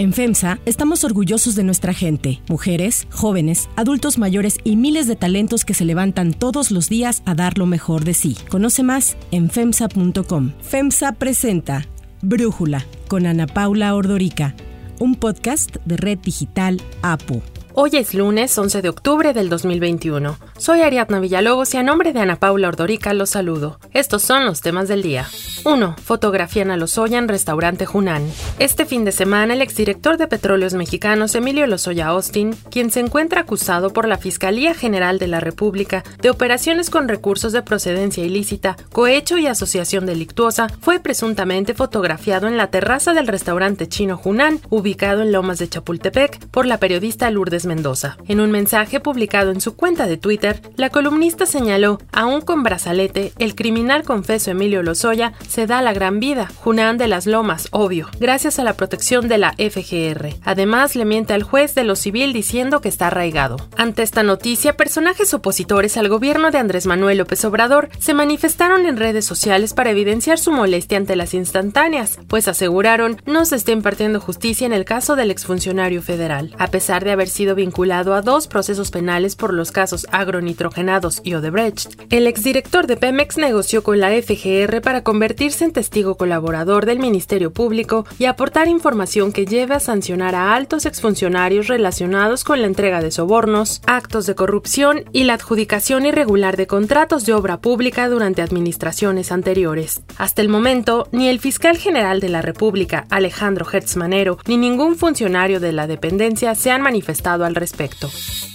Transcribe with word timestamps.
En 0.00 0.14
FEMSA 0.14 0.60
estamos 0.64 1.04
orgullosos 1.04 1.54
de 1.54 1.62
nuestra 1.62 1.92
gente, 1.92 2.40
mujeres, 2.48 3.06
jóvenes, 3.10 3.68
adultos 3.76 4.16
mayores 4.16 4.56
y 4.64 4.76
miles 4.76 5.06
de 5.06 5.14
talentos 5.14 5.66
que 5.66 5.74
se 5.74 5.84
levantan 5.84 6.32
todos 6.32 6.70
los 6.70 6.88
días 6.88 7.22
a 7.26 7.34
dar 7.34 7.58
lo 7.58 7.66
mejor 7.66 8.04
de 8.04 8.14
sí. 8.14 8.34
Conoce 8.48 8.82
más 8.82 9.18
en 9.30 9.50
FEMSA.com. 9.50 10.52
FEMSA 10.62 11.12
presenta 11.16 11.86
Brújula 12.22 12.86
con 13.08 13.26
Ana 13.26 13.46
Paula 13.46 13.94
Ordorica, 13.94 14.54
un 15.00 15.16
podcast 15.16 15.76
de 15.84 15.98
Red 15.98 16.20
Digital 16.20 16.80
APU. 17.02 17.42
Hoy 17.74 17.90
es 17.92 18.14
lunes 18.14 18.56
11 18.56 18.80
de 18.80 18.88
octubre 18.88 19.34
del 19.34 19.50
2021. 19.50 20.49
Soy 20.60 20.82
Ariadna 20.82 21.20
Villalobos 21.20 21.72
y 21.72 21.78
a 21.78 21.82
nombre 21.82 22.12
de 22.12 22.20
Ana 22.20 22.36
Paula 22.36 22.68
Ordorica 22.68 23.14
los 23.14 23.30
saludo. 23.30 23.80
Estos 23.94 24.20
son 24.20 24.44
los 24.44 24.60
temas 24.60 24.88
del 24.88 25.00
día. 25.00 25.26
1. 25.64 25.96
Fotografían 26.04 26.70
a 26.70 26.76
Lozoya 26.76 27.16
en 27.16 27.28
restaurante 27.28 27.86
Junán. 27.86 28.30
Este 28.58 28.84
fin 28.84 29.06
de 29.06 29.12
semana, 29.12 29.54
el 29.54 29.62
exdirector 29.62 30.18
de 30.18 30.26
Petróleos 30.26 30.74
Mexicanos, 30.74 31.34
Emilio 31.34 31.66
Lozoya 31.66 32.08
Austin, 32.08 32.54
quien 32.70 32.90
se 32.90 33.00
encuentra 33.00 33.40
acusado 33.40 33.90
por 33.90 34.06
la 34.06 34.18
Fiscalía 34.18 34.74
General 34.74 35.18
de 35.18 35.28
la 35.28 35.40
República 35.40 36.04
de 36.20 36.28
operaciones 36.28 36.90
con 36.90 37.08
recursos 37.08 37.54
de 37.54 37.62
procedencia 37.62 38.22
ilícita, 38.22 38.76
cohecho 38.92 39.38
y 39.38 39.46
asociación 39.46 40.04
delictuosa, 40.04 40.68
fue 40.82 41.00
presuntamente 41.00 41.72
fotografiado 41.72 42.48
en 42.48 42.58
la 42.58 42.66
terraza 42.66 43.14
del 43.14 43.28
restaurante 43.28 43.88
chino 43.88 44.18
Junán, 44.18 44.60
ubicado 44.68 45.22
en 45.22 45.32
Lomas 45.32 45.58
de 45.58 45.70
Chapultepec, 45.70 46.38
por 46.48 46.66
la 46.66 46.76
periodista 46.76 47.30
Lourdes 47.30 47.64
Mendoza. 47.64 48.18
En 48.28 48.40
un 48.40 48.50
mensaje 48.50 49.00
publicado 49.00 49.52
en 49.52 49.62
su 49.62 49.74
cuenta 49.74 50.06
de 50.06 50.18
Twitter, 50.18 50.49
la 50.76 50.90
columnista 50.90 51.46
señaló, 51.46 51.98
aún 52.12 52.40
con 52.40 52.62
brazalete, 52.62 53.32
el 53.38 53.54
criminal 53.54 54.02
confeso 54.02 54.50
Emilio 54.50 54.82
Lozoya 54.82 55.32
se 55.48 55.66
da 55.66 55.82
la 55.82 55.92
gran 55.92 56.20
vida, 56.20 56.48
Junán 56.56 56.98
de 56.98 57.08
las 57.08 57.26
Lomas, 57.26 57.68
obvio, 57.70 58.08
gracias 58.18 58.58
a 58.58 58.64
la 58.64 58.74
protección 58.74 59.28
de 59.28 59.38
la 59.38 59.52
FGR. 59.52 60.34
Además, 60.44 60.96
le 60.96 61.04
miente 61.04 61.32
al 61.32 61.42
juez 61.42 61.74
de 61.74 61.84
lo 61.84 61.96
civil 61.96 62.32
diciendo 62.32 62.80
que 62.80 62.88
está 62.88 63.08
arraigado. 63.08 63.56
Ante 63.76 64.02
esta 64.02 64.22
noticia, 64.22 64.76
personajes 64.76 65.34
opositores 65.34 65.96
al 65.96 66.08
gobierno 66.08 66.50
de 66.50 66.58
Andrés 66.58 66.86
Manuel 66.86 67.18
López 67.18 67.44
Obrador 67.44 67.88
se 67.98 68.14
manifestaron 68.14 68.86
en 68.86 68.96
redes 68.96 69.24
sociales 69.24 69.74
para 69.74 69.90
evidenciar 69.90 70.38
su 70.38 70.52
molestia 70.52 70.98
ante 70.98 71.16
las 71.16 71.34
instantáneas, 71.34 72.18
pues 72.28 72.48
aseguraron 72.48 73.20
no 73.26 73.44
se 73.44 73.56
está 73.56 73.72
impartiendo 73.72 74.20
justicia 74.20 74.66
en 74.66 74.72
el 74.72 74.84
caso 74.84 75.16
del 75.16 75.30
exfuncionario 75.30 76.02
federal. 76.02 76.54
A 76.58 76.68
pesar 76.68 77.04
de 77.04 77.12
haber 77.12 77.28
sido 77.28 77.54
vinculado 77.54 78.14
a 78.14 78.22
dos 78.22 78.46
procesos 78.46 78.90
penales 78.90 79.36
por 79.36 79.52
los 79.52 79.72
casos 79.72 80.06
agronitrogenados 80.40 81.20
y 81.22 81.34
Odebrecht, 81.34 82.00
el 82.10 82.26
exdirector 82.26 82.86
de 82.86 82.96
Pemex 82.96 83.36
negoció 83.36 83.82
con 83.82 84.00
la 84.00 84.10
FGR 84.10 84.80
para 84.80 85.04
convertir 85.04 85.52
en 85.60 85.72
testigo 85.72 86.16
colaborador 86.16 86.86
del 86.86 86.98
Ministerio 86.98 87.52
Público 87.52 88.06
y 88.18 88.24
aportar 88.24 88.68
información 88.68 89.32
que 89.32 89.44
lleve 89.44 89.74
a 89.74 89.80
sancionar 89.80 90.34
a 90.34 90.54
altos 90.54 90.86
exfuncionarios 90.86 91.66
relacionados 91.66 92.44
con 92.44 92.60
la 92.60 92.66
entrega 92.66 93.02
de 93.02 93.10
sobornos, 93.10 93.82
actos 93.86 94.26
de 94.26 94.34
corrupción 94.34 95.04
y 95.12 95.24
la 95.24 95.34
adjudicación 95.34 96.06
irregular 96.06 96.56
de 96.56 96.66
contratos 96.66 97.26
de 97.26 97.34
obra 97.34 97.60
pública 97.60 98.08
durante 98.08 98.42
administraciones 98.42 99.32
anteriores. 99.32 100.02
Hasta 100.16 100.40
el 100.40 100.48
momento, 100.48 101.08
ni 101.12 101.28
el 101.28 101.40
fiscal 101.40 101.76
general 101.76 102.20
de 102.20 102.28
la 102.28 102.42
República, 102.42 103.06
Alejandro 103.10 103.66
Hertz 103.70 103.96
Manero, 103.96 104.38
ni 104.46 104.56
ningún 104.56 104.96
funcionario 104.96 105.60
de 105.60 105.72
la 105.72 105.86
dependencia 105.86 106.54
se 106.54 106.70
han 106.70 106.82
manifestado 106.82 107.44
al 107.44 107.54
respecto. 107.54 108.08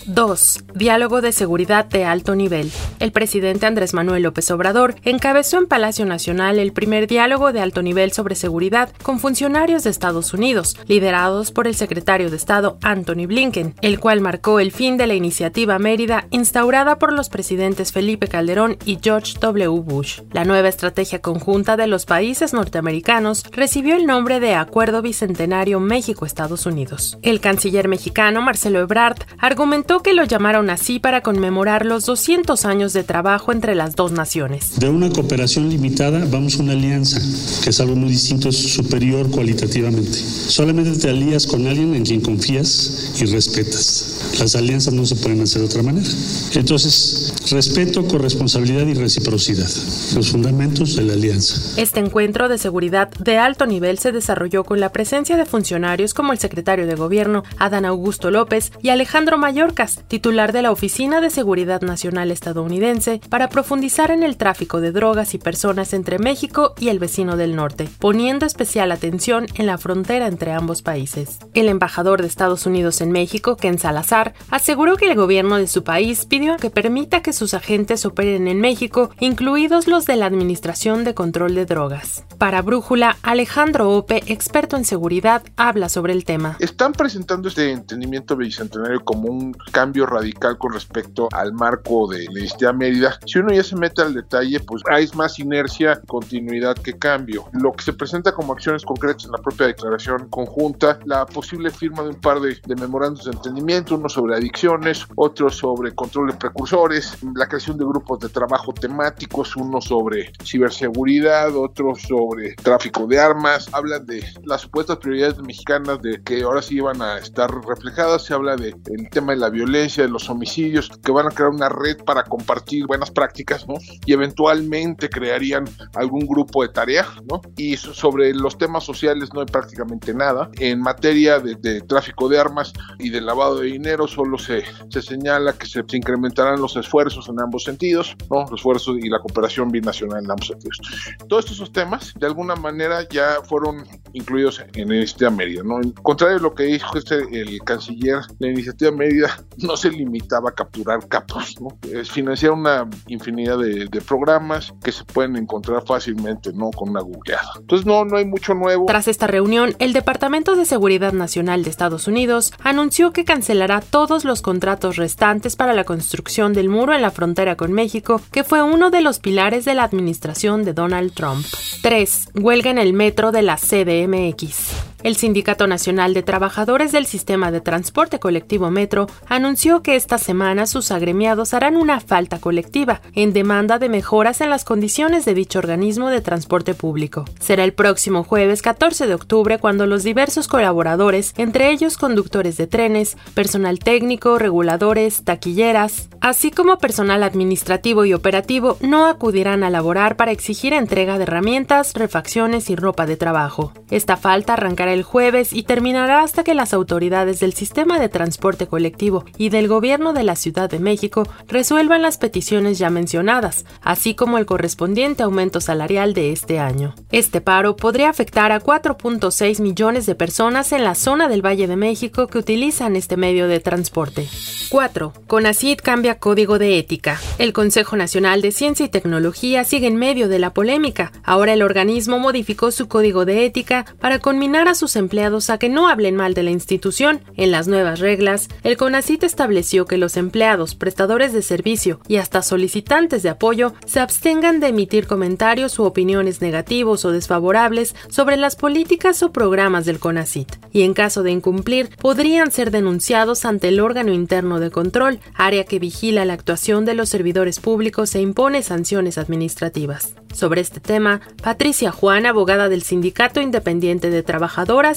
2. 0.08 0.66
Diálogo 0.76 1.22
de 1.22 1.32
seguridad 1.32 1.86
de 1.86 2.06
alto 2.06 2.36
nivel. 2.36 2.72
El 3.00 3.12
presidente 3.12 3.66
Andrés 3.66 3.94
Manuel 3.94 4.24
López 4.24 4.50
Obrador 4.52 4.96
encabezó 5.04 5.58
en 5.58 5.68
Palacio 5.68 6.06
Nacional 6.06 6.60
el 6.60 6.74
primer 6.74 7.08
diálogo 7.08 7.52
de 7.52 7.62
alto 7.62 7.82
nivel 7.82 8.12
sobre 8.12 8.36
seguridad 8.36 8.90
con 9.04 9.20
funcionarios 9.20 9.84
de 9.84 9.90
Estados 9.90 10.34
Unidos, 10.34 10.78
liderados 10.88 11.52
por 11.52 11.68
el 11.68 11.76
secretario 11.76 12.30
de 12.30 12.38
Estado 12.38 12.78
Anthony 12.82 13.26
Blinken, 13.28 13.76
el 13.82 14.00
cual 14.00 14.22
marcó 14.22 14.60
el 14.60 14.72
fin 14.72 14.98
de 14.98 15.08
la 15.08 15.16
iniciativa 15.16 15.80
Mérida 15.80 16.28
instaurada 16.30 17.00
por 17.00 17.14
los 17.14 17.30
presidentes 17.30 17.92
Felipe 17.92 18.28
Calderón 18.28 18.78
y 18.86 19.00
George 19.02 19.34
W. 19.40 19.82
Bush. 19.82 20.22
La 20.32 20.46
nueva 20.46 20.70
estrategia 20.70 21.22
conjunta 21.22 21.78
de 21.78 21.88
los 21.88 22.06
países 22.06 22.54
norteamericanos 22.54 23.44
recibió 23.52 23.96
el 23.96 24.06
nombre 24.06 24.40
de 24.40 24.56
Acuerdo 24.56 25.02
Bicentenario 25.02 25.80
México-Estados 25.80 26.66
Unidos. 26.66 27.18
El 27.22 27.40
canciller 27.40 27.88
mexicano 27.88 28.42
Marcelo 28.42 28.80
Ebrard 28.80 29.18
argumentó 29.40 29.95
que 30.02 30.14
lo 30.14 30.24
llamaron 30.24 30.70
así 30.70 31.00
para 31.00 31.22
conmemorar 31.22 31.86
los 31.86 32.06
200 32.06 32.66
años 32.66 32.94
de 32.94 33.04
trabajo 33.04 33.52
entre 33.52 33.76
las 33.76 33.96
dos 33.96 34.12
naciones. 34.12 34.80
De 34.80 34.90
una 34.90 35.10
cooperación 35.10 35.70
limitada 35.70 36.26
vamos 36.30 36.60
a 36.60 36.64
una 36.64 36.74
alianza, 36.74 37.20
que 37.64 37.70
es 37.70 37.80
algo 37.80 37.96
muy 37.96 38.10
distinto, 38.10 38.50
es 38.50 38.58
superior 38.58 39.30
cualitativamente. 39.30 40.14
Solamente 40.14 40.98
te 40.98 41.10
alías 41.10 41.46
con 41.48 41.68
alguien 41.68 41.96
en 41.96 42.04
quien 42.04 42.22
confías 42.22 43.14
y 43.20 43.26
respetas. 43.26 44.36
Las 44.40 44.56
alianzas 44.56 44.94
no 44.94 45.06
se 45.06 45.16
pueden 45.16 45.42
hacer 45.42 45.62
de 45.62 45.68
otra 45.68 45.84
manera. 45.84 46.08
Entonces, 46.54 47.34
respeto, 47.52 48.08
corresponsabilidad 48.08 48.86
y 48.88 48.94
reciprocidad, 48.94 49.70
los 50.16 50.32
fundamentos 50.32 50.96
de 50.96 51.04
la 51.04 51.14
alianza. 51.14 51.56
Este 51.80 52.00
encuentro 52.00 52.50
de 52.50 52.58
seguridad 52.58 53.10
de 53.10 53.38
alto 53.38 53.66
nivel 53.66 53.98
se 54.00 54.12
desarrolló 54.12 54.64
con 54.64 54.80
la 54.80 54.92
presencia 54.92 55.38
de 55.38 55.46
funcionarios 55.46 56.14
como 56.14 56.34
el 56.34 56.40
secretario 56.40 56.88
de 56.88 56.96
Gobierno, 56.96 57.44
Adán 57.58 57.86
Augusto 57.86 58.32
López, 58.32 58.72
y 58.82 58.90
Alejandro 58.90 59.38
Mallorca, 59.38 59.85
titular 60.08 60.52
de 60.52 60.62
la 60.62 60.72
Oficina 60.72 61.22
de 61.22 61.30
Seguridad 61.30 61.82
Nacional 61.82 62.32
estadounidense, 62.32 63.22
para 63.30 63.50
profundizar 63.50 64.12
en 64.12 64.24
el 64.24 64.38
tráfico 64.38 64.82
de 64.82 64.92
drogas 64.92 65.34
y 65.34 65.38
personas 65.38 65.94
entre 65.94 66.20
México 66.20 66.74
y 66.80 66.90
el 66.90 67.00
vecino 67.00 67.38
del 67.38 67.56
norte, 67.56 67.90
poniendo 68.00 68.46
especial 68.46 68.92
atención 68.92 69.48
en 69.56 69.66
la 69.66 69.78
frontera 69.78 70.28
entre 70.28 70.52
ambos 70.52 70.82
países. 70.82 71.40
El 71.54 71.70
embajador 71.70 72.22
de 72.22 72.28
Estados 72.28 72.66
Unidos 72.66 73.02
en 73.02 73.12
México, 73.12 73.58
Ken 73.58 73.80
Salazar, 73.80 74.34
aseguró 74.50 74.98
que 74.98 75.10
el 75.10 75.16
gobierno 75.16 75.58
de 75.58 75.68
su 75.68 75.84
país 75.84 76.26
pidió 76.26 76.58
que 76.58 76.70
permita 76.70 77.22
que 77.22 77.34
sus 77.34 77.54
agentes 77.54 78.06
operen 78.06 78.48
en 78.48 78.60
México, 78.60 79.10
incluidos 79.20 79.88
los 79.88 80.06
de 80.06 80.16
la 80.16 80.26
Administración 80.26 81.04
de 81.04 81.14
Control 81.14 81.56
de 81.56 81.66
Drogas. 81.66 82.26
Para 82.38 82.62
Brújula, 82.62 83.18
Alejandro 83.22 83.92
Ope, 83.92 84.24
experto 84.28 84.78
en 84.78 84.86
seguridad, 84.86 85.44
habla 85.56 85.90
sobre 85.90 86.14
el 86.14 86.26
tema. 86.26 86.58
Están 86.60 86.94
presentando 86.94 87.48
este 87.48 87.72
entendimiento 87.72 88.36
bicentenario 88.36 89.04
como 89.04 89.30
un 89.30 89.54
cambio 89.76 90.06
radical 90.06 90.58
con 90.58 90.72
respecto 90.72 91.28
al 91.34 91.52
marco 91.52 92.08
de 92.08 92.24
la 92.24 92.32
Universidad 92.32 92.74
Mérida. 92.74 93.20
Si 93.26 93.40
uno 93.40 93.54
ya 93.54 93.62
se 93.62 93.76
mete 93.76 94.02
al 94.02 94.14
detalle, 94.14 94.62
pues 94.62 94.82
hay 94.90 95.06
más 95.16 95.38
inercia, 95.38 96.00
continuidad 96.08 96.78
que 96.78 96.98
cambio. 96.98 97.50
Lo 97.52 97.74
que 97.74 97.84
se 97.84 97.92
presenta 97.92 98.32
como 98.32 98.54
acciones 98.54 98.86
concretas 98.86 99.26
en 99.26 99.34
la 99.34 99.38
propia 99.40 99.68
declaración 99.68 100.30
conjunta, 100.30 100.98
la 101.04 101.26
posible 101.26 101.72
firma 101.72 102.04
de 102.04 102.10
un 102.12 102.22
par 102.22 102.40
de, 102.40 102.58
de 102.66 102.76
memorandos 102.78 103.26
de 103.26 103.32
entendimiento, 103.32 103.96
uno 103.96 104.08
sobre 104.08 104.38
adicciones, 104.38 105.06
otro 105.18 105.50
sobre 105.50 105.94
control 105.94 106.28
de 106.30 106.38
precursores, 106.38 107.18
la 107.36 107.46
creación 107.46 107.78
de 107.78 107.84
grupos 107.84 108.20
de 108.20 108.30
trabajo 108.30 108.74
temáticos, 108.74 109.58
uno 109.58 109.82
sobre 109.82 110.32
ciberseguridad, 110.42 111.54
otro 111.54 111.96
sobre 111.96 112.56
tráfico 112.56 113.08
de 113.08 113.20
armas, 113.20 113.68
hablan 113.74 114.06
de 114.06 114.24
las 114.46 114.62
supuestas 114.62 115.00
prioridades 115.00 115.38
mexicanas 115.40 116.02
de 116.02 116.24
que 116.24 116.44
ahora 116.44 116.62
sí 116.62 116.78
iban 116.78 117.02
a 117.02 117.18
estar 117.18 117.52
reflejadas, 117.68 118.24
se 118.24 118.34
habla 118.34 118.56
del 118.56 119.10
tema 119.12 119.34
de 119.34 119.40
la 119.40 119.50
violencia, 119.50 119.65
de 119.66 120.08
los 120.08 120.30
homicidios, 120.30 120.90
que 121.04 121.12
van 121.12 121.28
a 121.28 121.30
crear 121.30 121.50
una 121.50 121.70
red 121.70 121.98
para 122.06 122.24
compartir 122.24 122.86
buenas 122.86 123.12
prácticas, 123.12 123.68
¿no? 123.68 123.76
Y 124.06 124.14
eventualmente 124.14 125.10
crearían 125.10 125.66
algún 125.96 126.26
grupo 126.26 126.62
de 126.64 126.70
tarea, 126.70 127.06
¿no? 127.30 127.42
Y 127.58 127.76
sobre 127.78 128.34
los 128.34 128.58
temas 128.58 128.84
sociales 128.84 129.30
no 129.34 129.42
hay 129.42 129.48
prácticamente 129.48 130.14
nada. 130.14 130.50
En 130.60 130.80
materia 130.80 131.40
de, 131.40 131.82
tráfico 131.82 132.30
de 132.30 132.40
armas 132.40 132.74
y 133.00 133.10
de 133.10 133.22
lavado 133.22 133.60
de 133.60 133.68
dinero 133.68 134.08
solo 134.08 134.38
se, 134.38 134.64
se 134.90 135.02
señala 135.02 135.54
que 135.54 135.66
se, 135.66 135.84
incrementarán 135.94 136.62
los 136.62 136.76
esfuerzos 136.76 137.28
en 137.30 137.40
ambos 137.40 137.64
sentidos, 137.64 138.16
¿no? 138.30 138.42
Los 138.44 138.60
esfuerzos 138.60 138.98
y 139.02 139.10
la 139.10 139.20
cooperación 139.20 139.70
binacional 139.70 140.24
en 140.24 140.32
ambos 140.32 140.48
sentidos. 140.48 140.80
Todos 141.28 141.52
estos 141.52 141.72
temas, 141.72 142.14
de 142.20 142.28
alguna 142.28 142.56
manera, 142.56 143.08
ya 143.10 143.38
fueron 143.44 143.84
incluidos 144.14 144.62
en 144.74 144.90
la 144.90 144.96
iniciativa 144.96 145.32
Mérida, 145.32 145.64
¿no? 145.64 145.82
En 145.82 145.92
contrario 145.92 146.38
a 146.38 146.42
lo 146.42 146.54
que 146.54 146.64
dijo 146.64 146.98
este, 146.98 147.20
el 147.32 147.60
canciller, 147.64 148.20
la 148.40 148.48
iniciativa 148.48 148.92
Mérida 148.92 149.46
no 149.58 149.78
se 149.78 149.92
limitaba 149.92 150.50
a 150.50 150.54
capturar 150.54 151.08
capos, 151.08 151.56
¿no? 151.60 151.70
Financiar 152.06 152.52
una 152.52 152.90
infinidad 153.08 153.58
de, 153.60 153.90
programas 154.06 154.74
que 154.84 154.92
se 154.92 155.04
pueden 155.04 155.36
encontrar 155.36 155.84
fácilmente, 155.86 156.52
¿no? 156.54 156.70
Con 156.72 156.90
una 156.90 157.02
googleada. 157.02 157.54
Entonces, 157.60 157.88
no, 157.88 158.06
no 158.06 158.18
hay 158.18 158.26
mucho 158.26 158.54
nuevo. 158.54 158.86
Tras 158.86 159.08
esta 159.08 159.26
reunión, 159.26 159.76
el 159.80 159.94
Departamento 159.94 160.56
de 160.56 160.66
Seguridad 160.66 161.14
Nacional 161.14 161.64
de 161.64 161.70
Estados 161.70 162.08
Unidos 162.08 162.54
anunció 162.64 163.12
que 163.12 163.26
cancelará 163.26 163.82
todos 163.82 164.26
los 164.26 164.42
contratos 164.42 164.98
restantes 164.98 165.56
para 165.56 165.74
la 165.74 165.86
construcción 165.86 166.54
del 166.54 166.70
muro 166.70 166.94
en 166.94 167.02
la 167.02 167.12
frontera 167.12 167.56
con 167.56 167.72
México, 167.72 168.22
que 168.32 168.44
fue 168.44 168.62
uno 168.62 168.92
de 168.92 169.02
los 169.02 169.20
pilares 169.20 169.66
de 169.66 169.74
la 169.74 169.84
administración 169.84 170.64
de 170.64 170.74
Donald 170.74 171.14
Trump. 171.14 171.46
3. 171.82 172.30
Huelga 172.36 172.72
en 172.72 172.78
el 172.78 172.94
metro 172.94 173.32
de 173.32 173.42
la 173.42 173.58
CDMX. 173.58 174.95
El 175.04 175.16
Sindicato 175.18 175.68
Nacional 175.68 176.14
de 176.16 176.24
Trabajadores 176.24 176.92
del 176.92 177.06
Sistema 177.06 177.52
de 177.52 177.62
Transporte 177.62 178.20
Colectivo 178.20 178.72
Metro 178.72 179.08
anunció 179.28 179.84
que 179.84 179.96
esta 179.96 180.18
semana 180.18 180.66
sus 180.66 180.90
agremiados 180.90 181.54
harán 181.54 181.78
una 181.78 182.00
falta 182.00 182.40
colectiva 182.40 183.02
en 183.14 183.32
demanda 183.32 183.78
de 183.78 183.90
mejoras 183.90 184.42
en 184.42 184.50
las 184.50 184.66
condiciones 184.66 185.24
de 185.26 185.36
dicho 185.36 185.60
organismo 185.60 186.10
de 186.10 186.22
transporte 186.22 186.74
público. 186.74 187.26
Será 187.40 187.64
el 187.64 187.74
próximo 187.74 188.24
jueves 188.24 188.64
14 188.64 189.06
de 189.06 189.14
octubre 189.14 189.60
cuando 189.60 189.86
los 189.86 190.04
diversos 190.04 190.48
colaboradores, 190.48 191.34
entre 191.38 191.70
ellos 191.70 191.98
conductores 191.98 192.58
de 192.58 192.66
trenes, 192.66 193.16
personal 193.36 193.78
técnico, 193.78 194.40
reguladores, 194.40 195.24
taquilleras, 195.24 196.10
así 196.20 196.50
como 196.50 196.80
personal 196.80 197.22
administrativo 197.22 198.06
y 198.06 198.14
operativo, 198.14 198.78
no 198.82 199.06
acudirán 199.06 199.64
a 199.64 199.70
laborar 199.70 200.16
para 200.16 200.32
exigir 200.32 200.74
entrega 200.74 201.18
de 201.18 201.24
herramientas, 201.24 201.94
refacciones 201.94 202.72
y 202.72 202.76
ropa 202.76 203.06
de 203.06 203.18
trabajo. 203.18 203.72
Esta 203.92 204.18
falta 204.18 204.54
arrancará 204.54 204.95
el 204.96 205.04
jueves 205.04 205.54
y 205.54 205.62
terminará 205.62 206.22
hasta 206.24 206.44
que 206.44 206.56
las 206.56 206.74
autoridades 206.74 207.40
del 207.40 207.54
sistema 207.54 208.00
de 208.00 208.10
transporte 208.10 208.66
colectivo 208.66 209.26
y 209.38 209.50
del 209.50 209.68
gobierno 209.68 210.14
de 210.14 210.24
la 210.24 210.36
Ciudad 210.36 210.70
de 210.70 210.80
México 210.80 211.28
resuelvan 211.48 212.02
las 212.02 212.18
peticiones 212.18 212.80
ya 212.80 212.90
mencionadas, 212.90 213.66
así 213.82 214.16
como 214.16 214.40
el 214.40 214.48
correspondiente 214.48 215.22
aumento 215.22 215.62
salarial 215.62 216.14
de 216.14 216.32
este 216.32 216.60
año. 216.60 216.96
Este 217.12 217.42
paro 217.42 217.76
podría 217.76 218.10
afectar 218.10 218.52
a 218.52 218.60
4.6 218.60 219.62
millones 219.62 220.06
de 220.06 220.16
personas 220.16 220.72
en 220.72 220.84
la 220.84 220.96
zona 220.96 221.28
del 221.28 221.46
Valle 221.46 221.68
de 221.68 221.76
México 221.76 222.28
que 222.28 222.40
utilizan 222.40 222.96
este 222.96 223.18
medio 223.18 223.48
de 223.48 223.60
transporte. 223.60 224.28
4. 224.70 225.14
CONACID 225.28 225.80
cambia 225.84 226.20
código 226.20 226.58
de 226.60 226.80
ética. 226.80 227.20
El 227.38 227.54
Consejo 227.54 227.96
Nacional 227.96 228.42
de 228.42 228.52
Ciencia 228.52 228.86
y 228.86 228.90
Tecnología 228.90 229.64
sigue 229.64 229.88
en 229.88 229.96
medio 229.96 230.28
de 230.28 230.40
la 230.40 230.54
polémica. 230.54 231.12
Ahora 231.24 231.54
el 231.54 231.62
organismo 231.62 232.20
modificó 232.20 232.72
su 232.72 232.88
código 232.88 233.26
de 233.26 233.46
ética 233.46 233.86
para 234.00 234.20
conminar 234.20 234.68
a 234.68 234.75
sus 234.76 234.96
empleados 234.96 235.50
a 235.50 235.58
que 235.58 235.70
no 235.70 235.88
hablen 235.88 236.16
mal 236.16 236.34
de 236.34 236.44
la 236.44 236.52
institución. 236.52 237.22
En 237.36 237.52
las 237.52 237.68
nuevas 237.68 238.00
reglas, 238.00 238.50
el 238.64 238.78
CONACIT 238.78 239.24
estableció 239.24 239.86
que 239.86 239.98
los 239.98 240.18
empleados, 240.18 240.76
prestadores 240.76 241.34
de 241.34 241.42
servicio 241.42 242.00
y 242.08 242.18
hasta 242.18 242.42
solicitantes 242.42 243.24
de 243.24 243.30
apoyo 243.30 243.74
se 243.86 244.00
abstengan 244.00 244.60
de 244.60 244.68
emitir 244.68 245.08
comentarios 245.08 245.80
u 245.80 245.84
opiniones 245.84 246.42
negativos 246.42 247.06
o 247.06 247.12
desfavorables 247.12 247.96
sobre 248.10 248.38
las 248.38 248.56
políticas 248.56 249.24
o 249.24 249.32
programas 249.32 249.86
del 249.86 250.00
CONACIT, 250.00 250.58
y 250.72 250.84
en 250.84 250.94
caso 250.94 251.24
de 251.24 251.32
incumplir 251.32 251.90
podrían 251.98 252.52
ser 252.52 252.72
denunciados 252.72 253.46
ante 253.46 253.70
el 253.70 253.80
órgano 253.80 254.14
interno 254.14 254.60
de 254.60 254.72
control, 254.72 255.20
área 255.34 255.64
que 255.64 255.80
vigila 255.80 256.26
la 256.26 256.34
actuación 256.34 256.86
de 256.86 256.96
los 256.96 257.10
servidores 257.10 257.60
públicos 257.60 258.14
e 258.16 258.22
impone 258.22 258.62
sanciones 258.62 259.18
administrativas. 259.18 260.16
Sobre 260.34 260.60
este 260.60 260.82
tema, 260.82 261.22
Patricia 261.42 261.92
Juan, 261.92 262.26
abogada 262.26 262.68
del 262.68 262.84
Sindicato 262.84 263.40
Independiente 263.40 264.10
de 264.10 264.22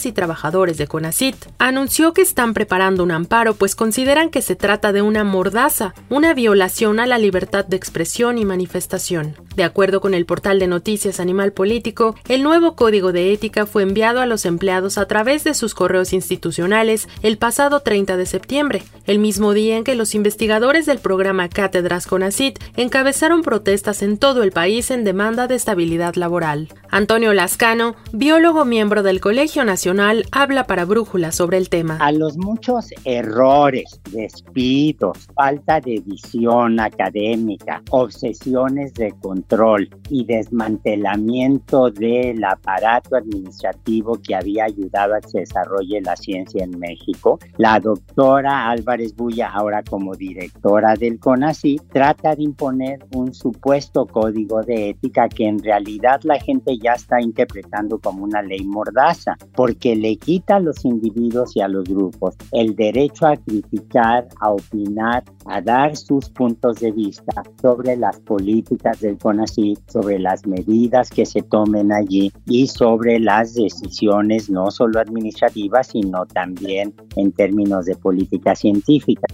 Y 0.05 0.13
Trabajadores 0.13 0.79
de 0.79 0.87
CONACIT, 0.87 1.37
anunció 1.59 2.15
que 2.15 2.23
están 2.23 2.55
preparando 2.55 3.03
un 3.03 3.11
amparo 3.11 3.55
pues 3.55 3.75
consideran 3.75 4.31
que 4.31 4.41
se 4.41 4.57
trata 4.57 4.93
de 4.93 5.03
una 5.03 5.25
mordaza, 5.25 5.95
una 6.09 6.33
violación 6.33 7.01
a 7.01 7.07
la 7.07 7.19
libertad 7.19 7.67
de 7.67 7.77
expresión 7.77 8.39
y 8.39 8.47
manifestación. 8.47 9.37
De 9.57 9.65
acuerdo 9.65 10.01
con 10.01 10.15
el 10.15 10.25
portal 10.25 10.59
de 10.59 10.69
noticias 10.69 11.21
Animal 11.21 11.53
Político, 11.53 12.15
el 12.29 12.43
nuevo 12.43 12.77
código 12.77 13.13
de 13.13 13.33
ética 13.33 13.67
fue 13.67 13.83
enviado 13.83 14.21
a 14.21 14.27
los 14.27 14.47
empleados 14.47 14.97
a 14.97 15.07
través 15.07 15.45
de 15.45 15.53
sus 15.53 15.75
correos 15.75 16.13
institucionales 16.13 17.09
el 17.23 17.37
pasado 17.37 17.81
30 17.81 18.17
de 18.17 18.25
septiembre, 18.25 18.83
el 19.07 19.19
mismo 19.19 19.53
día 19.53 19.77
en 19.77 19.85
que 19.85 19.97
los 19.97 20.15
investigadores 20.15 20.87
del 20.87 20.99
programa 20.99 21.49
Cátedras 21.49 22.07
CONACIT 22.07 22.59
encabezaron 22.77 23.43
protestas 23.43 24.03
en 24.03 24.17
todo 24.17 24.43
el 24.43 24.53
país 24.53 24.91
en 24.91 25.05
demanda 25.05 25.47
de 25.47 25.57
estabilidad 25.57 26.15
laboral. 26.15 26.69
Antonio 26.91 27.35
Lascano, 27.35 27.97
biólogo 28.13 28.65
miembro 28.65 29.03
del 29.03 29.21
Colegio 29.21 29.58
Nacional, 29.65 30.25
habla 30.33 30.65
para 30.65 30.85
Brújula 30.85 31.33
sobre 31.33 31.59
el 31.59 31.69
tema. 31.69 31.97
A 32.01 32.13
los 32.13 32.37
muchos 32.37 32.91
errores, 33.05 34.01
despidos, 34.11 35.27
falta 35.35 35.81
de 35.81 36.03
visión 36.05 36.81
académica, 36.81 37.83
obsesiones 37.91 38.95
de 38.95 39.13
control 39.21 39.89
y 40.11 40.25
desmantelamiento 40.25 41.91
del 41.91 42.43
aparato 42.45 43.17
administrativo 43.17 44.19
que 44.23 44.35
había 44.35 44.65
ayudado 44.65 45.15
a 45.15 45.21
que 45.21 45.29
se 45.29 45.39
desarrolle 45.41 46.01
la 46.01 46.17
ciencia 46.17 46.65
en 46.65 46.79
México, 46.79 47.39
la 47.57 47.81
doctora 47.81 48.71
Álvarez 48.71 49.15
Bulla, 49.15 49.49
ahora 49.49 49.83
como 49.83 50.15
directora 50.15 50.95
del 50.95 51.19
CONACYT, 51.19 51.83
trata 51.93 52.35
de 52.35 52.45
imponer 52.45 52.99
un 53.15 53.35
supuesto 53.35 54.07
código 54.07 54.63
de 54.63 54.91
ética 54.91 55.29
que 55.29 55.47
en 55.47 55.59
realidad 55.59 56.21
la 56.23 56.39
gente 56.39 56.79
ya 56.79 56.93
está 56.93 57.21
interpretando 57.21 57.99
como 57.99 58.25
una 58.25 58.43
ley 58.43 58.65
mordaza, 58.65 59.37
porque 59.55 59.97
le 59.97 60.17
quita 60.17 60.57
a 60.57 60.61
los 60.61 60.85
individuos 60.85 61.57
y 61.57 61.61
a 61.61 61.69
los 61.69 61.85
grupos 61.85 62.37
el 62.53 62.75
derecho 62.75 63.27
a 63.27 63.37
criticar, 63.37 64.29
a 64.41 64.51
opinar, 64.51 65.25
a 65.47 65.61
dar 65.61 65.97
sus 65.97 66.29
puntos 66.31 66.81
de 66.81 66.93
vista 66.93 67.43
sobre 67.61 67.97
las 67.97 68.19
políticas 68.21 69.01
del 69.01 69.19
CONACYT, 69.19 69.79
sobre 69.91 70.19
las 70.19 70.47
medidas 70.47 71.11
que 71.11 71.27
se 71.27 71.43
tomen 71.43 71.93
allí 71.93 72.33
y 72.47 72.67
sobre 72.67 73.19
las 73.19 73.55
decisiones 73.55 74.51
no 74.51 74.71
solo 74.71 75.01
administrativas, 75.01 75.89
sino 75.89 76.27
también 76.27 76.95
en 77.17 77.33
términos 77.33 77.87
de 77.87 77.97
política 77.97 78.55
científica. 78.55 79.27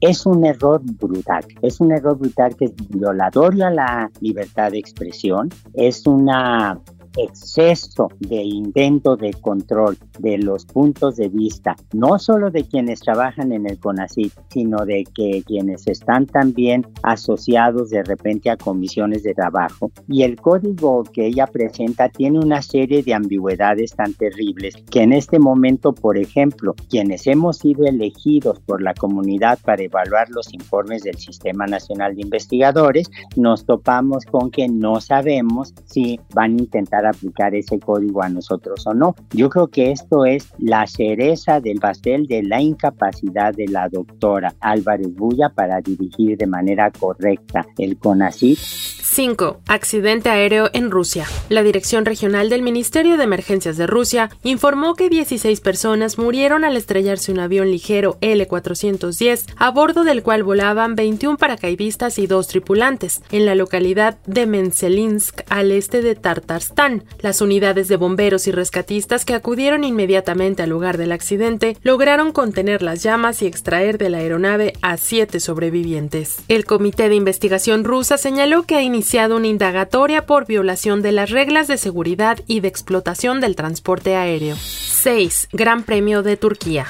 Es 0.00 0.26
un 0.26 0.44
error 0.44 0.80
brutal, 0.98 1.44
es 1.62 1.80
un 1.80 1.92
error 1.92 2.18
brutal 2.18 2.56
que 2.56 2.66
es 2.66 2.72
violatorio 2.88 3.66
a 3.66 3.70
la 3.70 4.10
libertad 4.20 4.72
de 4.72 4.78
expresión 4.78 5.50
es 5.74 6.06
una 6.06 6.80
exceso 7.16 8.08
de 8.18 8.42
intento 8.42 9.16
de 9.16 9.32
control 9.34 9.96
de 10.18 10.38
los 10.38 10.64
puntos 10.66 11.16
de 11.16 11.28
vista, 11.28 11.76
no 11.92 12.18
solo 12.18 12.50
de 12.50 12.64
quienes 12.64 13.00
trabajan 13.00 13.52
en 13.52 13.68
el 13.68 13.78
CONACYT, 13.78 14.32
sino 14.48 14.84
de 14.84 15.04
que 15.14 15.42
quienes 15.44 15.86
están 15.86 16.26
también 16.26 16.86
asociados 17.02 17.90
de 17.90 18.02
repente 18.02 18.50
a 18.50 18.56
comisiones 18.56 19.22
de 19.22 19.34
trabajo. 19.34 19.90
Y 20.08 20.22
el 20.22 20.40
código 20.40 21.02
que 21.04 21.26
ella 21.26 21.46
presenta 21.46 22.08
tiene 22.08 22.38
una 22.38 22.62
serie 22.62 23.02
de 23.02 23.14
ambigüedades 23.14 23.94
tan 23.94 24.14
terribles 24.14 24.74
que 24.90 25.02
en 25.02 25.12
este 25.12 25.38
momento, 25.38 25.92
por 25.92 26.18
ejemplo, 26.18 26.74
quienes 26.88 27.26
hemos 27.26 27.58
sido 27.58 27.84
elegidos 27.84 28.60
por 28.60 28.82
la 28.82 28.94
comunidad 28.94 29.58
para 29.64 29.82
evaluar 29.82 30.28
los 30.30 30.52
informes 30.52 31.02
del 31.02 31.16
Sistema 31.16 31.66
Nacional 31.66 32.14
de 32.14 32.22
Investigadores, 32.22 33.10
nos 33.36 33.64
topamos 33.64 34.24
con 34.24 34.50
que 34.50 34.68
no 34.68 35.00
sabemos 35.00 35.74
si 35.86 36.20
van 36.34 36.56
a 36.56 36.62
intentar 36.62 36.99
aplicar 37.06 37.54
ese 37.54 37.78
código 37.78 38.22
a 38.22 38.28
nosotros 38.28 38.86
o 38.86 38.94
no. 38.94 39.14
Yo 39.32 39.48
creo 39.50 39.68
que 39.68 39.92
esto 39.92 40.24
es 40.24 40.48
la 40.58 40.86
cereza 40.86 41.60
del 41.60 41.80
pastel 41.80 42.26
de 42.26 42.42
la 42.42 42.60
incapacidad 42.60 43.54
de 43.54 43.68
la 43.68 43.88
doctora 43.88 44.54
Álvarez 44.60 45.14
Bulla 45.14 45.48
para 45.48 45.80
dirigir 45.80 46.36
de 46.36 46.46
manera 46.46 46.90
correcta 46.90 47.66
el 47.78 47.96
CONACYT 47.96 48.58
5. 48.58 49.62
Accidente 49.66 50.30
aéreo 50.30 50.70
en 50.72 50.90
Rusia. 50.90 51.26
La 51.48 51.64
Dirección 51.64 52.04
Regional 52.04 52.48
del 52.48 52.62
Ministerio 52.62 53.16
de 53.16 53.24
Emergencias 53.24 53.76
de 53.76 53.88
Rusia 53.88 54.30
informó 54.44 54.94
que 54.94 55.08
16 55.08 55.60
personas 55.60 56.16
murieron 56.16 56.64
al 56.64 56.76
estrellarse 56.76 57.32
un 57.32 57.40
avión 57.40 57.72
ligero 57.72 58.18
L-410, 58.20 59.46
a 59.56 59.70
bordo 59.72 60.04
del 60.04 60.22
cual 60.22 60.44
volaban 60.44 60.94
21 60.94 61.38
paracaidistas 61.38 62.20
y 62.20 62.28
dos 62.28 62.46
tripulantes, 62.46 63.20
en 63.32 63.46
la 63.46 63.56
localidad 63.56 64.18
de 64.26 64.46
Menselinsk, 64.46 65.40
al 65.48 65.72
este 65.72 66.02
de 66.02 66.14
Tartarstán. 66.14 66.89
Las 67.20 67.40
unidades 67.40 67.88
de 67.88 67.96
bomberos 67.96 68.46
y 68.46 68.52
rescatistas 68.52 69.24
que 69.24 69.34
acudieron 69.34 69.84
inmediatamente 69.84 70.62
al 70.62 70.70
lugar 70.70 70.96
del 70.98 71.12
accidente 71.12 71.76
lograron 71.82 72.32
contener 72.32 72.82
las 72.82 73.02
llamas 73.02 73.42
y 73.42 73.46
extraer 73.46 73.98
de 73.98 74.10
la 74.10 74.18
aeronave 74.18 74.72
a 74.82 74.96
siete 74.96 75.40
sobrevivientes. 75.40 76.42
El 76.48 76.64
Comité 76.64 77.08
de 77.08 77.14
Investigación 77.14 77.84
rusa 77.84 78.16
señaló 78.16 78.64
que 78.64 78.76
ha 78.76 78.82
iniciado 78.82 79.36
una 79.36 79.46
indagatoria 79.46 80.26
por 80.26 80.46
violación 80.46 81.02
de 81.02 81.12
las 81.12 81.30
reglas 81.30 81.68
de 81.68 81.76
seguridad 81.76 82.38
y 82.46 82.60
de 82.60 82.68
explotación 82.68 83.40
del 83.40 83.56
transporte 83.56 84.16
aéreo. 84.16 84.56
6. 84.56 85.48
Gran 85.52 85.82
Premio 85.82 86.22
de 86.22 86.36
Turquía. 86.36 86.86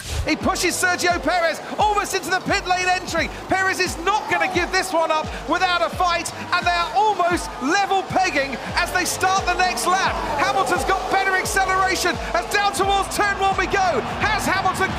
This 4.81 4.95
one 4.95 5.11
up 5.11 5.27
without 5.49 5.83
a 5.83 5.91
fight, 5.91 6.33
and 6.55 6.65
they 6.65 6.73
are 6.73 6.91
almost 6.97 7.51
level 7.61 8.03
pegging 8.05 8.57
as 8.77 8.91
they 8.93 9.05
start 9.05 9.45
the 9.45 9.55
next 9.55 9.87
lap. 9.91 10.15
Hamilton's 10.39 10.85
got 10.85 11.01
better 11.11 11.35
acceleration 11.35 12.15
as 12.35 12.47
down 12.55 12.73
towards 12.73 13.15
turn 13.17 13.39
one 13.41 13.57
we 13.59 13.67
go. 13.67 14.01
Has 14.21 14.47
Hamilton 14.47 14.91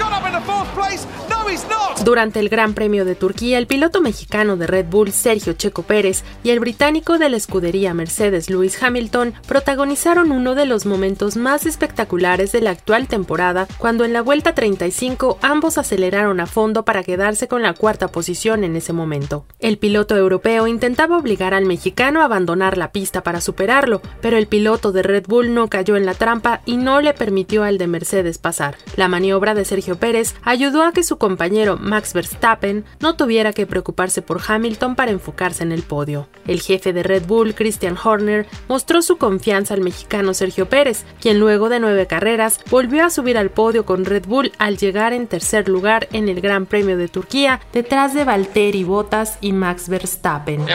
Durante 2.03 2.39
el 2.39 2.49
Gran 2.49 2.73
Premio 2.73 3.05
de 3.05 3.13
Turquía, 3.13 3.57
el 3.57 3.67
piloto 3.67 4.01
mexicano 4.01 4.57
de 4.57 4.65
Red 4.65 4.87
Bull, 4.87 5.11
Sergio 5.11 5.53
Checo 5.53 5.83
Pérez, 5.83 6.23
y 6.43 6.49
el 6.49 6.59
británico 6.59 7.19
de 7.19 7.29
la 7.29 7.37
escudería 7.37 7.93
Mercedes, 7.93 8.49
Lewis 8.49 8.81
Hamilton, 8.81 9.33
protagonizaron 9.47 10.31
uno 10.31 10.55
de 10.55 10.65
los 10.65 10.85
momentos 10.85 11.37
más 11.37 11.65
espectaculares 11.65 12.51
de 12.51 12.61
la 12.61 12.71
actual 12.71 13.07
temporada, 13.07 13.67
cuando 13.77 14.03
en 14.03 14.13
la 14.13 14.23
vuelta 14.23 14.55
35 14.55 15.37
ambos 15.41 15.77
aceleraron 15.77 16.39
a 16.39 16.47
fondo 16.47 16.85
para 16.85 17.03
quedarse 17.03 17.47
con 17.47 17.61
la 17.61 17.73
cuarta 17.73 18.07
posición 18.07 18.63
en 18.63 18.75
ese 18.75 18.93
momento. 18.93 19.45
El 19.59 19.77
piloto 19.77 20.17
europeo 20.17 20.67
intentaba 20.67 21.17
obligar 21.17 21.53
al 21.53 21.65
mexicano 21.65 22.21
a 22.21 22.25
abandonar 22.25 22.77
la 22.77 22.91
pista 22.91 23.21
para 23.21 23.41
superarlo, 23.41 24.01
pero 24.21 24.37
el 24.37 24.47
piloto 24.47 24.80
de 24.91 25.03
Red 25.03 25.25
Bull 25.27 25.53
no 25.53 25.67
cayó 25.67 25.95
en 25.95 26.07
la 26.07 26.15
trampa 26.15 26.61
y 26.65 26.77
no 26.77 26.99
le 26.99 27.13
permitió 27.13 27.63
al 27.63 27.77
de 27.77 27.85
Mercedes 27.85 28.39
pasar. 28.39 28.77
La 28.95 29.07
maniobra 29.07 29.53
de 29.53 29.65
Sergio 29.65 29.99
Pérez 29.99 30.33
ayudó 30.41 30.83
a 30.83 30.91
que 30.91 31.03
su 31.03 31.19
compañero 31.19 31.77
Max 31.77 32.13
Verstappen 32.13 32.83
no 32.99 33.15
tuviera 33.15 33.53
que 33.53 33.67
preocuparse 33.67 34.23
por 34.23 34.41
Hamilton 34.45 34.95
para 34.95 35.11
enfocarse 35.11 35.61
en 35.61 35.71
el 35.71 35.83
podio. 35.83 36.27
El 36.47 36.61
jefe 36.61 36.93
de 36.93 37.03
Red 37.03 37.27
Bull, 37.27 37.53
Christian 37.53 37.97
Horner, 38.03 38.47
mostró 38.67 39.03
su 39.03 39.17
confianza 39.17 39.75
al 39.75 39.81
mexicano 39.81 40.33
Sergio 40.33 40.67
Pérez, 40.67 41.05
quien 41.21 41.39
luego 41.39 41.69
de 41.69 41.79
nueve 41.79 42.07
carreras 42.07 42.59
volvió 42.71 43.05
a 43.05 43.11
subir 43.11 43.37
al 43.37 43.51
podio 43.51 43.85
con 43.85 44.05
Red 44.05 44.25
Bull 44.25 44.51
al 44.57 44.77
llegar 44.77 45.13
en 45.13 45.27
tercer 45.27 45.69
lugar 45.69 46.07
en 46.13 46.29
el 46.29 46.41
Gran 46.41 46.65
Premio 46.65 46.97
de 46.97 47.07
Turquía, 47.07 47.59
detrás 47.73 48.13
de 48.13 48.23
Valtteri 48.23 48.83
Bottas 48.83 49.37
y 49.41 49.51
Max 49.53 49.89
Verstappen. 49.89 50.65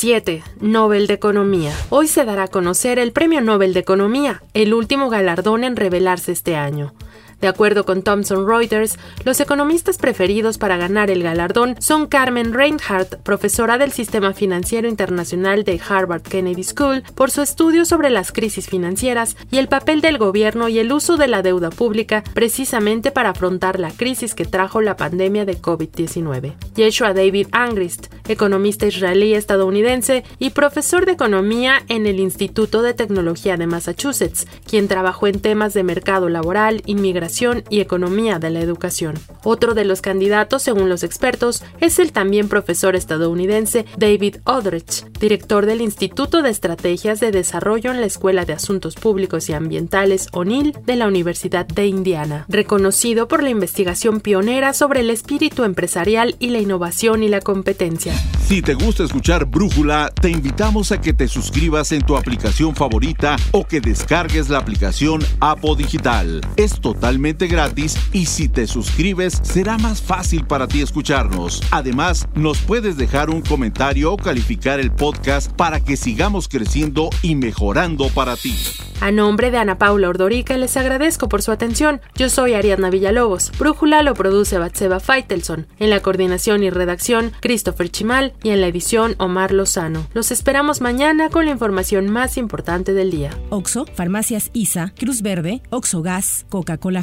7. 0.00 0.42
Nobel 0.62 1.06
de 1.06 1.12
Economía. 1.12 1.74
Hoy 1.90 2.08
se 2.08 2.24
dará 2.24 2.44
a 2.44 2.48
conocer 2.48 2.98
el 2.98 3.12
Premio 3.12 3.42
Nobel 3.42 3.74
de 3.74 3.80
Economía, 3.80 4.42
el 4.54 4.72
último 4.72 5.10
galardón 5.10 5.62
en 5.62 5.76
revelarse 5.76 6.32
este 6.32 6.56
año. 6.56 6.94
De 7.40 7.48
acuerdo 7.48 7.86
con 7.86 8.02
Thomson 8.02 8.46
Reuters, 8.46 8.98
los 9.24 9.40
economistas 9.40 9.96
preferidos 9.96 10.58
para 10.58 10.76
ganar 10.76 11.10
el 11.10 11.22
galardón 11.22 11.76
son 11.78 12.06
Carmen 12.06 12.52
Reinhardt, 12.52 13.16
profesora 13.22 13.78
del 13.78 13.92
Sistema 13.92 14.34
Financiero 14.34 14.88
Internacional 14.88 15.64
de 15.64 15.80
Harvard 15.88 16.22
Kennedy 16.22 16.64
School, 16.64 17.02
por 17.14 17.30
su 17.30 17.40
estudio 17.40 17.86
sobre 17.86 18.10
las 18.10 18.30
crisis 18.30 18.68
financieras 18.68 19.36
y 19.50 19.56
el 19.56 19.68
papel 19.68 20.02
del 20.02 20.18
gobierno 20.18 20.68
y 20.68 20.78
el 20.78 20.92
uso 20.92 21.16
de 21.16 21.28
la 21.28 21.40
deuda 21.40 21.70
pública 21.70 22.22
precisamente 22.34 23.10
para 23.10 23.30
afrontar 23.30 23.80
la 23.80 23.90
crisis 23.90 24.34
que 24.34 24.44
trajo 24.44 24.82
la 24.82 24.96
pandemia 24.96 25.46
de 25.46 25.56
COVID-19. 25.56 26.52
Yeshua 26.74 27.14
David 27.14 27.48
Angrist, 27.52 28.08
economista 28.28 28.86
israelí 28.86 29.32
estadounidense 29.34 30.24
y 30.38 30.50
profesor 30.50 31.06
de 31.06 31.12
economía 31.12 31.82
en 31.88 32.06
el 32.06 32.20
Instituto 32.20 32.82
de 32.82 32.92
Tecnología 32.92 33.56
de 33.56 33.66
Massachusetts, 33.66 34.46
quien 34.68 34.88
trabajó 34.88 35.26
en 35.26 35.40
temas 35.40 35.72
de 35.72 35.84
mercado 35.84 36.28
laboral, 36.28 36.82
inmigración, 36.84 37.29
y 37.70 37.80
Economía 37.80 38.38
de 38.38 38.50
la 38.50 38.60
Educación. 38.60 39.14
Otro 39.44 39.74
de 39.74 39.84
los 39.84 40.02
candidatos, 40.02 40.62
según 40.62 40.88
los 40.88 41.04
expertos, 41.04 41.62
es 41.80 41.98
el 41.98 42.12
también 42.12 42.48
profesor 42.48 42.96
estadounidense 42.96 43.86
David 43.96 44.36
Odrich, 44.44 45.04
director 45.20 45.64
del 45.64 45.80
Instituto 45.80 46.42
de 46.42 46.50
Estrategias 46.50 47.20
de 47.20 47.30
Desarrollo 47.30 47.92
en 47.92 48.00
la 48.00 48.06
Escuela 48.06 48.44
de 48.44 48.52
Asuntos 48.52 48.96
Públicos 48.96 49.48
y 49.48 49.52
Ambientales 49.52 50.28
O'Neill 50.32 50.76
de 50.84 50.96
la 50.96 51.06
Universidad 51.06 51.66
de 51.66 51.86
Indiana, 51.86 52.46
reconocido 52.48 53.28
por 53.28 53.42
la 53.42 53.50
investigación 53.50 54.20
pionera 54.20 54.72
sobre 54.72 55.00
el 55.00 55.10
espíritu 55.10 55.64
empresarial 55.64 56.34
y 56.40 56.50
la 56.50 56.58
innovación 56.58 57.22
y 57.22 57.28
la 57.28 57.40
competencia. 57.40 58.12
Si 58.46 58.60
te 58.62 58.74
gusta 58.74 59.04
escuchar 59.04 59.44
Brújula, 59.44 60.10
te 60.20 60.28
invitamos 60.28 60.90
a 60.90 61.00
que 61.00 61.12
te 61.12 61.28
suscribas 61.28 61.92
en 61.92 62.02
tu 62.02 62.16
aplicación 62.16 62.74
favorita 62.74 63.36
o 63.52 63.64
que 63.64 63.80
descargues 63.80 64.48
la 64.48 64.58
aplicación 64.58 65.22
Apo 65.38 65.76
Digital. 65.76 66.40
Es 66.56 66.80
totalmente 67.20 67.48
gratis 67.48 67.98
y 68.14 68.24
si 68.24 68.48
te 68.48 68.66
suscribes 68.66 69.40
será 69.42 69.76
más 69.76 70.00
fácil 70.00 70.46
para 70.46 70.66
ti 70.66 70.80
escucharnos. 70.80 71.60
Además, 71.70 72.26
nos 72.34 72.58
puedes 72.60 72.96
dejar 72.96 73.28
un 73.28 73.42
comentario 73.42 74.14
o 74.14 74.16
calificar 74.16 74.80
el 74.80 74.90
podcast 74.90 75.52
para 75.52 75.80
que 75.80 75.98
sigamos 75.98 76.48
creciendo 76.48 77.10
y 77.20 77.34
mejorando 77.34 78.08
para 78.08 78.36
ti. 78.36 78.56
A 79.02 79.10
nombre 79.10 79.50
de 79.50 79.56
Ana 79.56 79.78
Paula 79.78 80.08
Ordorica 80.08 80.56
les 80.58 80.76
agradezco 80.76 81.28
por 81.28 81.42
su 81.42 81.52
atención. 81.52 82.00
Yo 82.16 82.28
soy 82.28 82.52
Ariadna 82.54 82.90
Villalobos. 82.90 83.50
Brújula 83.58 84.02
lo 84.02 84.14
produce 84.14 84.58
Batseba 84.58 85.00
Feitelson. 85.00 85.66
En 85.78 85.88
la 85.88 86.00
coordinación 86.00 86.62
y 86.62 86.70
redacción, 86.70 87.32
Christopher 87.40 87.90
Chimal 87.90 88.34
y 88.42 88.50
en 88.50 88.60
la 88.60 88.66
edición, 88.66 89.14
Omar 89.18 89.52
Lozano. 89.52 90.06
Los 90.12 90.30
esperamos 90.30 90.82
mañana 90.82 91.30
con 91.30 91.46
la 91.46 91.52
información 91.52 92.10
más 92.10 92.36
importante 92.36 92.92
del 92.92 93.10
día. 93.10 93.30
Oxo, 93.48 93.86
Farmacias 93.94 94.50
ISA, 94.52 94.92
Cruz 94.98 95.22
Verde, 95.22 95.62
Oxo 95.70 96.02
Gas, 96.02 96.44
Coca-Cola 96.50 97.02